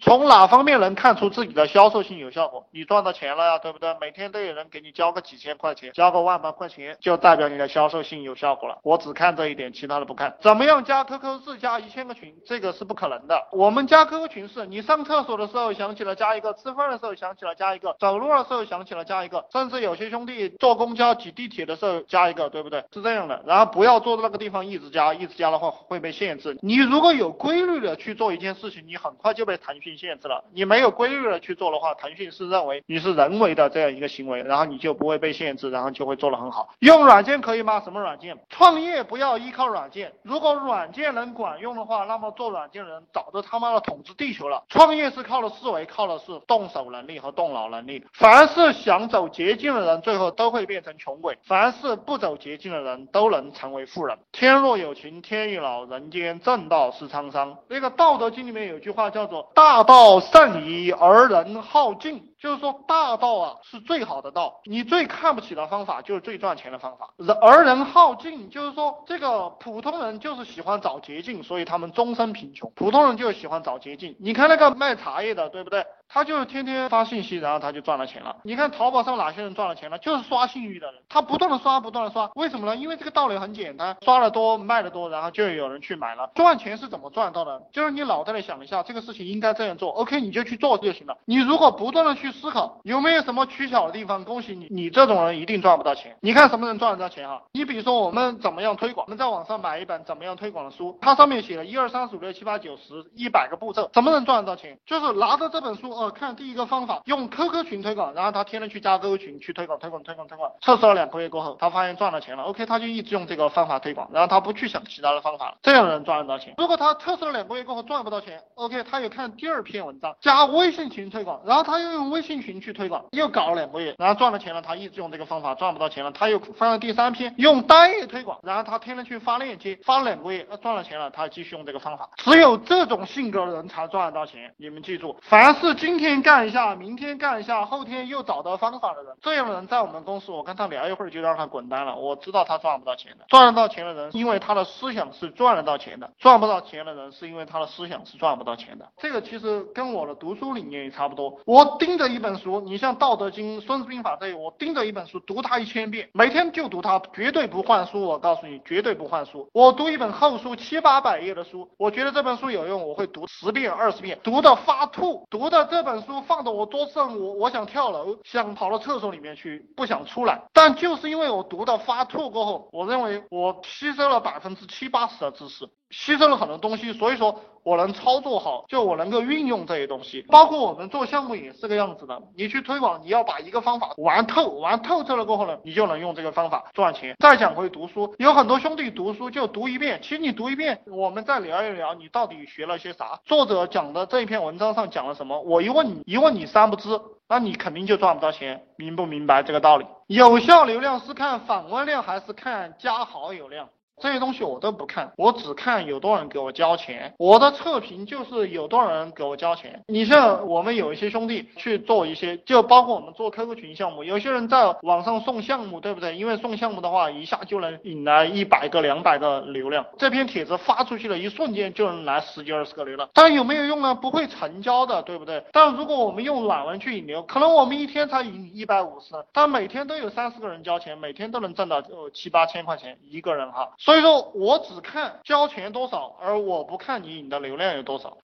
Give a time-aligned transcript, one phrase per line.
[0.00, 2.64] 从哪方面能看出自己的销售性有效果？
[2.70, 3.96] 你赚到钱了呀，对不对？
[4.00, 8.78] 每天都有人给你交个几千块钱，交个万把块钱，就代表你的销售性有效果了。
[8.84, 10.36] 我只看这一点，其他的不看。
[10.40, 12.32] 怎么样加 QQ 自加一千个群？
[12.46, 13.48] 这个是不可能的。
[13.50, 22.84] 我们加 QQ 群是，你上厕所的时候想起了加一个，吃饭的时候想起了加一个，走路的时候想起了加一个，甚至有些兄弟坐公交挤地铁的时候加一个，对不对？
[22.92, 23.42] 是这样的。
[23.44, 26.56] 然后不要坐在那个地方一直加，一直加的话会被限制。
[26.62, 30.44] 你如果有规律的去做一件事情，你很快就被腾讯限制了。
[30.52, 36.68] 你没有规律的去做的话，腾讯是认为你是人为的这样一个行为，然后你就不会被限制，然后就会做得很好。
[36.80, 37.80] 用软件可以吗？
[37.80, 38.38] 什么软件？
[38.48, 40.12] 创业不要依靠软件。
[40.22, 44.64] 如果软件能管用的话，那么做软件的人早就他妈的统治地球了。
[44.68, 48.04] 创业是靠的思维，靠的是动手能力和动脑能力。
[48.12, 54.18] 凡是想走捷径的人，最后都会变成穷鬼；凡是不走捷径的人，都能成为富人。
[54.32, 57.56] 天若有情天亦老，人间正道是沧桑。
[57.68, 62.24] 那个《道德经》里面有句话叫做“大道甚夷而人好径”。
[62.38, 67.12] 就是说，大道啊是最好的道，你最看不起的方法就是最赚钱的方法。
[67.16, 72.70] 人而人好径，就是说这个普通人就是喜欢找捷径，所以他们终身贫穷。
[72.76, 74.14] 普通人就喜欢找捷径。
[74.20, 75.84] 你看那个卖茶叶的，对不对？
[76.08, 78.36] 他就是天天发信息，然后他就赚了钱了。
[78.42, 79.98] 你看淘宝上哪些人赚了钱了？
[79.98, 82.30] 就是刷信誉的人，他不断的刷，不断的刷。
[82.34, 82.76] 为什么呢？
[82.76, 86.30] 因为这个道理很简单，刷的多，卖的多，然后就有人去买了。
[86.34, 87.62] 赚钱是怎么赚到的？
[87.72, 91.16] 就是你脑袋里想一下，这个事情应该这样做，OK，你就去做就行了。
[91.24, 94.24] 你如果不断的去思考，有没有什么取巧的地方？
[94.24, 96.16] 恭喜你，你这种人一定赚不到钱。
[96.20, 97.42] 你看什么人赚得到钱哈？
[97.52, 99.06] 你比如说我们怎么样推广？
[99.06, 104.78] 我们在网上买一本怎么样推广的书，它上面写了一二三四五六七八九十一百个步骤，什么人赚得到钱？
[104.86, 106.78] 就是拿着这本书，我，看第一个方。
[106.88, 112.44] 法用 QQ 群推广，然后他天天去加 QQ 群去推广推广推广推广，测试了两个月过后，他发现赚了钱了。
[112.44, 115.56] OK，他就一直用这个方法推广，然后他不去想其他的方法了。
[115.62, 116.54] 这样的人赚得到钱。
[116.56, 132.08] 如果他测试了两个月过后赚不到钱，OK，他又看第二篇文章，加微信群推广，然后他又用微信群去推广，又搞了两个月，然后赚了钱了，他一直用这个方法赚不到钱了，他又翻了第三篇用单页推广，然后他天天去发链接，发了两个月赚了钱了，他继续用这个方法。
[132.16, 134.54] 只有这种性格的人才赚得到钱。
[134.56, 137.64] 你们记住，凡是进今天干一下，明天干一下。
[137.64, 141.96] 后天又找到方法的人，这样的人在我们公司，我跟他聊一会儿就让他滚蛋了。
[141.96, 148.86] 我知道他赚不到钱的，赚得到钱的人，因为他的思想是赚得到钱的；赚不到钱的人，是因为他的思想是赚不到钱的。
[148.98, 151.40] 这个其实跟我的读书理念也差不多。
[151.46, 158.04] 我盯着一本书，你像《道德经》《孙子兵法》这些，我盯着一本书读它一千遍，每天就读它，绝对不换书。
[158.04, 159.48] 我告诉你，绝对不换书。
[159.54, 168.18] 我读一本厚书七八百页的书，我觉得这本书有用，我会读十遍二十遍，读的发吐，读的这这本书放的我桌子上，我我想跳楼。
[168.24, 170.42] 想跑到厕所里面去，不想出来。
[170.52, 180.22] 但就是因为我读到发吐过后，我认为我吸收了百分之七八十的知识，吸收了很多东西，所以说我能操作好，就我能够运用这些东西。
[180.28, 187.16] 包括我们做项目也是个样子的，你去推广，你要把一个方法玩透，玩透彻了过后呢，你就能用这个方法赚钱。
[187.18, 193.18] 再讲回读书，有很多兄弟读书就读一遍，其实你读一遍，我们再聊一聊，你到底学了些啥？
[193.24, 195.40] 作者讲的这一篇文章上讲了什么？
[195.40, 197.00] 我一问你，一问你三不知。
[197.30, 199.84] 那你肯定就赚不到钱，明不明白这个道理？
[200.06, 203.68] 有效流量是看访问量还是看加好友量？
[204.00, 207.14] 这些东西我都不看，我只看有多少人给我交钱。
[207.18, 209.82] 我的测评就是有多少人给我交钱。
[209.88, 216.16] 你像我们有一些兄弟去做一些，就包括我们做 QQ 群项目，有些人在网上送项目，对不对？
[216.16, 219.84] 因为送项目的话，一下就能引来一百个、两百个流量。
[219.98, 223.08] 这篇帖子发出去了一瞬间就能来十几、二十个流量。
[223.14, 223.94] 但有没有用呢？
[223.94, 225.44] 不会成交的，对不对？
[225.52, 233.68] 但如果我们用软文去引流，可能我们一天才引一百五十，但每天都有三四个人交钱，每天都能挣到呃七八千块钱一个人哈。
[233.88, 238.18] 所以说我只看交钱多少，而我不看你引的流量有多少。